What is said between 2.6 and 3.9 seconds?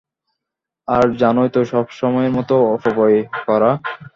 অপব্যয় করা।